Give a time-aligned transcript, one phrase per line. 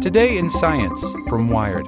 [0.00, 1.86] Today in Science from Wired.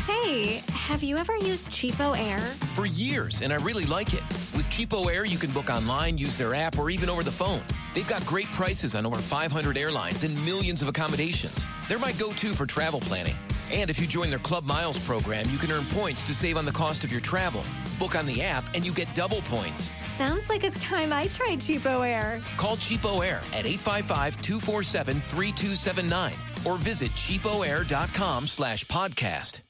[0.00, 2.38] Hey, have you ever used CheapOair?
[2.74, 4.20] For years, and I really like it.
[4.54, 7.62] With CheapOair, you can book online, use their app, or even over the phone.
[7.94, 11.66] They've got great prices on over 500 airlines and millions of accommodations.
[11.88, 13.36] They're my go to for travel planning.
[13.72, 16.66] And if you join their Club Miles program, you can earn points to save on
[16.66, 17.64] the cost of your travel.
[17.98, 19.94] Book on the app, and you get double points.
[20.16, 22.42] Sounds like it's time I tried CheapOair.
[22.58, 26.32] Call CheapOair at 855-247-3279
[26.66, 29.62] or visit cheapoair.com slash podcast.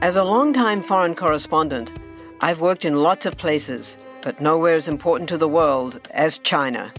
[0.00, 1.92] As a longtime foreign correspondent,
[2.40, 6.92] I've worked in lots of places, but nowhere as important to the world as China.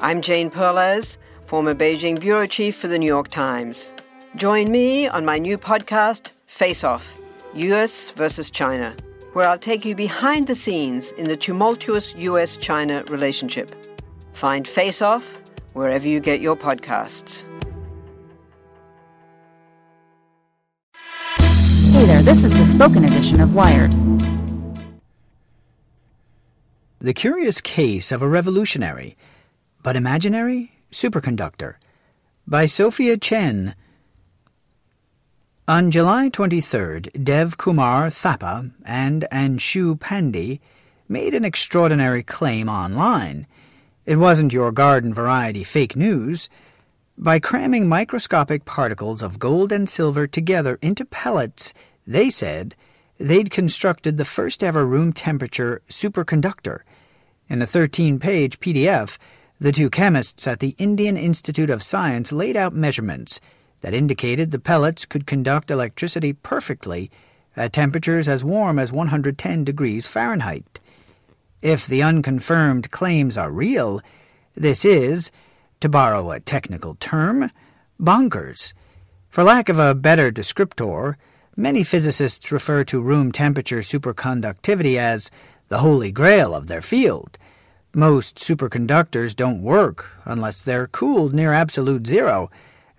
[0.00, 3.90] I'm Jane Perlez, former Beijing bureau chief for the New York Times.
[4.36, 7.16] Join me on my new podcast, Face Off
[7.54, 8.96] US versus China,
[9.32, 13.70] where I'll take you behind the scenes in the tumultuous US China relationship.
[14.32, 15.38] Find Face Off
[15.74, 17.44] wherever you get your podcasts.
[21.92, 23.92] Hey there, this is the spoken edition of Wired.
[26.98, 29.16] The Curious Case of a Revolutionary,
[29.84, 31.76] but Imaginary Superconductor
[32.48, 33.76] by Sophia Chen.
[35.66, 40.60] On July 23rd, Dev Kumar Thapa and Anshu Pandey
[41.08, 43.46] made an extraordinary claim online.
[44.04, 46.50] It wasn't your garden variety fake news.
[47.16, 51.72] By cramming microscopic particles of gold and silver together into pellets,
[52.06, 52.74] they said
[53.16, 56.80] they'd constructed the first ever room temperature superconductor.
[57.48, 59.16] In a 13 page PDF,
[59.58, 63.40] the two chemists at the Indian Institute of Science laid out measurements
[63.84, 67.10] that indicated the pellets could conduct electricity perfectly
[67.54, 70.80] at temperatures as warm as 110 degrees Fahrenheit.
[71.60, 74.00] If the unconfirmed claims are real,
[74.54, 75.30] this is,
[75.80, 77.50] to borrow a technical term,
[78.00, 78.72] bonkers.
[79.28, 81.16] For lack of a better descriptor,
[81.54, 85.30] many physicists refer to room temperature superconductivity as
[85.68, 87.36] the holy grail of their field.
[87.94, 92.50] Most superconductors don't work unless they're cooled near absolute zero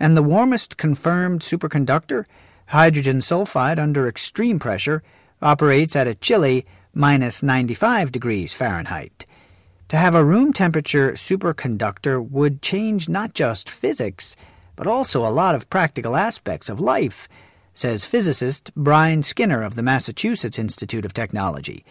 [0.05, 2.25] and the warmest confirmed superconductor,
[2.67, 5.01] hydrogen sulfide under extreme pressure,
[5.41, 9.25] operates at a chilly minus 95 degrees Fahrenheit.
[9.87, 14.35] To have a room temperature superconductor would change not just physics,
[14.75, 17.27] but also a lot of practical aspects of life,
[17.73, 21.83] says physicist Brian Skinner of the Massachusetts Institute of Technology.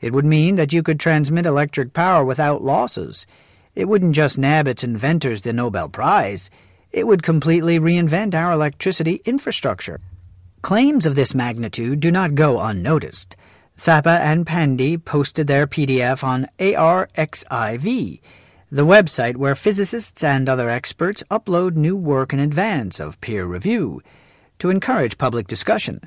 [0.00, 3.26] It would mean that you could transmit electric power without losses.
[3.74, 6.48] It wouldn't just nab its inventors the Nobel Prize.
[6.90, 10.00] It would completely reinvent our electricity infrastructure.
[10.62, 13.36] Claims of this magnitude do not go unnoticed.
[13.76, 18.20] Thapa and Pandey posted their PDF on ARXIV,
[18.72, 24.02] the website where physicists and other experts upload new work in advance of peer review,
[24.58, 26.00] to encourage public discussion.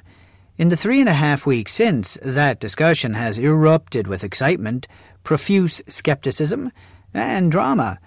[0.57, 4.87] In the three and a half weeks since, that discussion has erupted with excitement,
[5.23, 6.71] profuse skepticism,
[7.13, 7.99] and drama.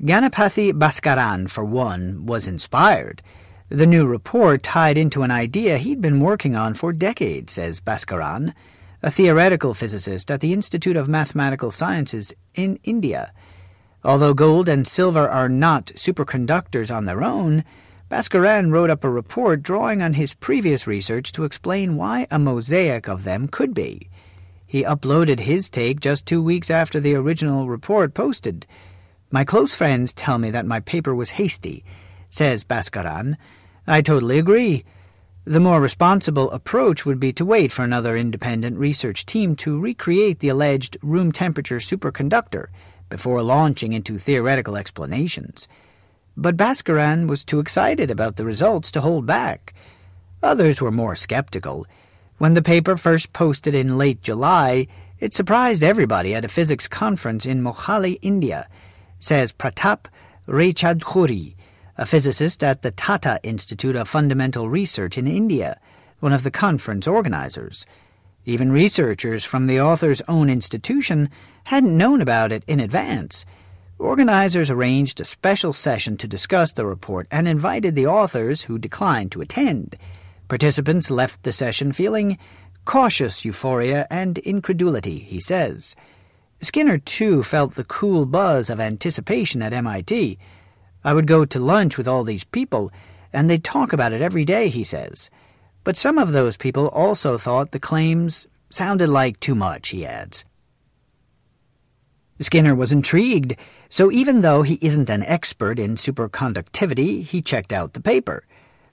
[0.00, 3.20] Ganapathy Baskaran, for one, was inspired.
[3.68, 8.54] The new report tied into an idea he'd been working on for decades, says Baskaran,
[9.02, 13.32] a theoretical physicist at the Institute of Mathematical Sciences in India.
[14.04, 17.64] Although gold and silver are not superconductors on their own,
[18.08, 23.08] Baskaran wrote up a report drawing on his previous research to explain why a mosaic
[23.08, 24.08] of them could be.
[24.64, 28.64] He uploaded his take just two weeks after the original report posted,
[29.30, 31.84] my close friends tell me that my paper was hasty,
[32.30, 33.36] says Baskaran.
[33.86, 34.84] I totally agree.
[35.44, 40.40] The more responsible approach would be to wait for another independent research team to recreate
[40.40, 42.68] the alleged room temperature superconductor
[43.10, 45.68] before launching into theoretical explanations.
[46.34, 49.74] But Baskaran was too excited about the results to hold back.
[50.42, 51.86] Others were more skeptical.
[52.38, 54.86] When the paper first posted in late July,
[55.18, 58.68] it surprised everybody at a physics conference in Mohali, India
[59.18, 60.06] says Pratap
[60.46, 61.54] Raychaudhuri,
[61.96, 65.80] a physicist at the Tata Institute of Fundamental Research in India,
[66.20, 67.86] one of the conference organizers.
[68.44, 71.28] Even researchers from the author's own institution
[71.66, 73.44] hadn't known about it in advance.
[73.98, 79.32] Organizers arranged a special session to discuss the report and invited the authors who declined
[79.32, 79.98] to attend.
[80.46, 82.38] Participants left the session feeling
[82.84, 85.94] cautious euphoria and incredulity, he says.
[86.60, 90.38] Skinner, too, felt the cool buzz of anticipation at MIT.
[91.04, 92.90] I would go to lunch with all these people,
[93.32, 95.30] and they'd talk about it every day, he says.
[95.84, 100.44] But some of those people also thought the claims sounded like too much, he adds.
[102.40, 103.56] Skinner was intrigued,
[103.88, 108.44] so even though he isn't an expert in superconductivity, he checked out the paper.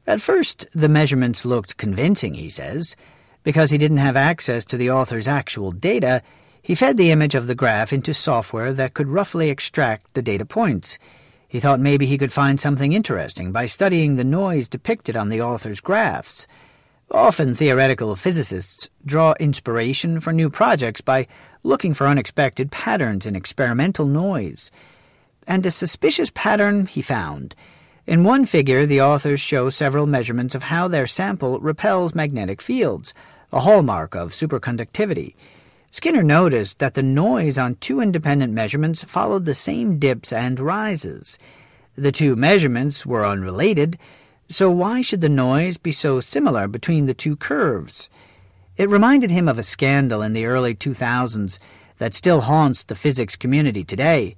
[0.07, 2.95] At first, the measurements looked convincing, he says.
[3.44, 6.23] Because he didn't have access to the author's actual data,
[6.65, 10.44] he fed the image of the graph into software that could roughly extract the data
[10.44, 10.97] points.
[11.47, 15.39] He thought maybe he could find something interesting by studying the noise depicted on the
[15.39, 16.47] author's graphs.
[17.12, 21.27] Often theoretical physicists draw inspiration for new projects by
[21.62, 24.71] looking for unexpected patterns in experimental noise.
[25.45, 27.53] And a suspicious pattern he found.
[28.07, 33.13] In one figure, the authors show several measurements of how their sample repels magnetic fields,
[33.53, 35.35] a hallmark of superconductivity.
[35.95, 41.39] Skinner noticed that the noise on two independent measurements followed the same dips and rises.
[41.97, 43.97] The two measurements were unrelated,
[44.50, 48.09] so why should the noise be so similar between the two curves?
[48.75, 51.59] It reminded him of a scandal in the early 2000s
[51.98, 54.36] that still haunts the physics community today.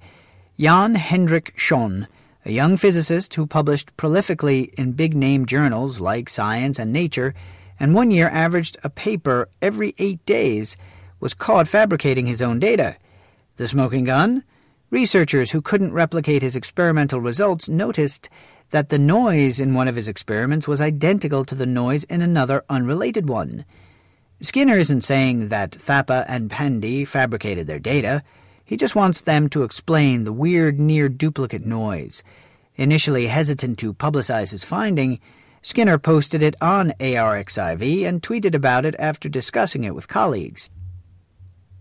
[0.60, 2.06] Jan Hendrik Schon,
[2.44, 7.34] a young physicist who published prolifically in big name journals like Science and Nature,
[7.80, 10.76] and one year averaged a paper every eight days,
[11.20, 12.96] was caught fabricating his own data.
[13.56, 14.44] The smoking gun?
[14.90, 18.30] Researchers who couldn't replicate his experimental results noticed
[18.70, 22.64] that the noise in one of his experiments was identical to the noise in another
[22.70, 23.64] unrelated one.
[24.40, 28.22] Skinner isn't saying that Thapa and Pandey fabricated their data.
[28.64, 32.22] He just wants them to explain the weird near duplicate noise.
[32.76, 35.18] Initially hesitant to publicize his finding,
[35.62, 40.70] Skinner posted it on ARXIV and tweeted about it after discussing it with colleagues.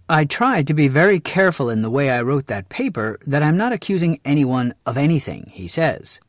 [0.09, 3.57] I tried to be very careful in the way I wrote that paper that I'm
[3.57, 6.21] not accusing anyone of anything, he says.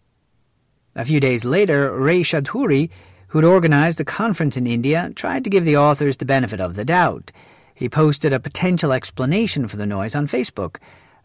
[0.96, 2.90] A few days later, Raychaudhuri,
[3.28, 6.84] who'd organized a conference in India, tried to give the authors the benefit of the
[6.84, 7.30] doubt.
[7.72, 10.78] He posted a potential explanation for the noise on Facebook,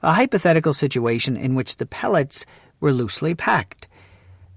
[0.03, 2.45] a hypothetical situation in which the pellets
[2.79, 3.88] were loosely packed.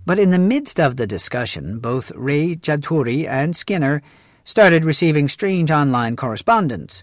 [0.04, 4.02] But in the midst of the discussion, both Raychaudhuri and Skinner
[4.44, 7.02] started receiving strange online correspondence.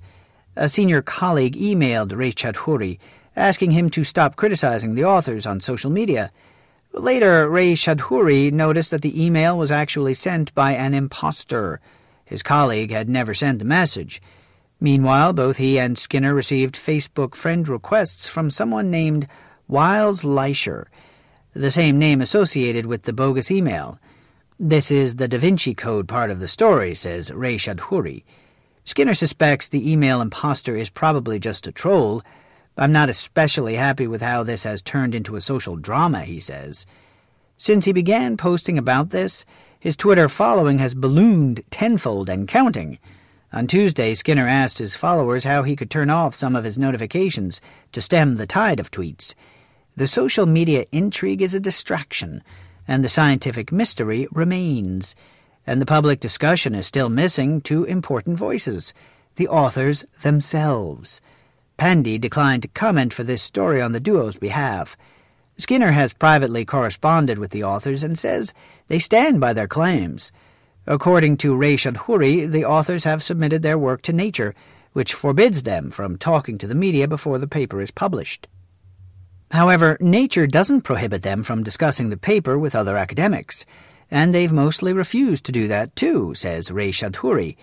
[0.56, 3.00] A senior colleague emailed Raychaudhuri,
[3.36, 6.32] asking him to stop criticizing the authors on social media.
[6.92, 11.80] Later, Raychaudhuri noticed that the email was actually sent by an impostor.
[12.24, 14.22] His colleague had never sent the message.
[14.80, 19.28] Meanwhile, both he and Skinner received Facebook friend requests from someone named
[19.68, 20.86] Wiles Leischer,
[21.54, 23.98] the same name associated with the bogus email.
[24.60, 28.24] This is the Da Vinci Code part of the story, says Raychaudhuri.
[28.86, 32.22] Skinner suspects the email impostor is probably just a troll,
[32.76, 36.86] I'm not especially happy with how this has turned into a social drama, he says.
[37.58, 39.46] Since he began posting about this,
[39.80, 42.98] his Twitter following has ballooned tenfold and counting.
[43.52, 47.62] On Tuesday, Skinner asked his followers how he could turn off some of his notifications
[47.92, 49.36] to stem the tide of tweets.
[49.96, 52.44] The social media intrigue is a distraction,
[52.88, 55.16] and the scientific mystery remains.
[55.66, 58.94] And the public discussion is still missing two important voices
[59.36, 61.20] the authors themselves.
[61.80, 64.96] Pandey declined to comment for this story on the duo's behalf.
[65.58, 68.54] Skinner has privately corresponded with the authors and says
[68.88, 70.32] they stand by their claims.
[70.86, 74.54] According to Raychaudhuri, the authors have submitted their work to Nature,
[74.92, 78.48] which forbids them from talking to the media before the paper is published.
[79.52, 83.66] However, Nature doesn't prohibit them from discussing the paper with other academics,
[84.14, 87.58] and they've mostly refused to do that too, says Raychaudhuri.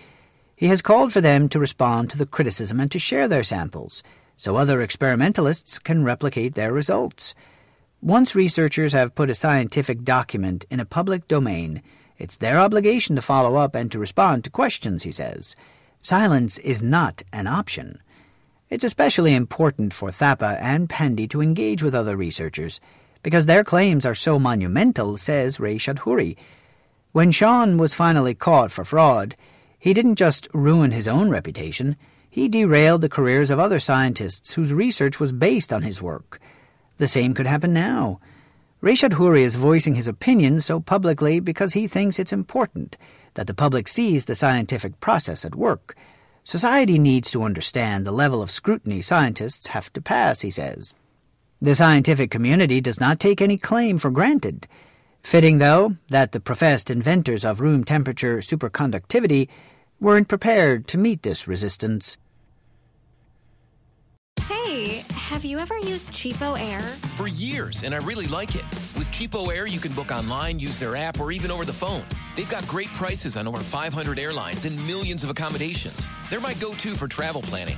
[0.53, 4.03] He has called for them to respond to the criticism and to share their samples,
[4.35, 7.33] so other experimentalists can replicate their results.
[8.01, 11.81] Once researchers have put a scientific document in a public domain,
[12.17, 15.55] it's their obligation to follow up and to respond to questions, he says.
[16.01, 18.01] Silence is not an option.
[18.69, 22.81] It's especially important for Thapa and Pandey to engage with other researchers,
[23.23, 26.37] because their claims are so monumental, says Raychaudhuri.
[27.11, 29.35] When Schon was finally caught for fraud,
[29.77, 31.97] he didn't just ruin his own reputation,
[32.29, 36.39] he derailed the careers of other scientists whose research was based on his work.
[36.97, 38.19] The same could happen now.
[38.81, 42.95] Raychaudhuri is voicing his opinion so publicly because he thinks it's important
[43.33, 45.95] that the public sees the scientific process at work.
[46.43, 50.95] Society needs to understand the level of scrutiny scientists have to pass, he says.
[51.63, 54.67] The scientific community does not take any claim for granted.
[55.21, 59.47] Fitting, though, that the professed inventors of room temperature superconductivity
[59.99, 62.17] weren't prepared to meet this resistance.
[64.41, 66.81] Hey, have you ever used CheapOair?
[67.15, 68.65] For years, and I really like it.
[68.97, 72.05] With CheapOair, you can book online, use their app, or even over the phone.
[72.35, 76.09] They've got great prices on over 500 airlines and millions of accommodations.
[76.31, 77.77] They're my go to for travel planning.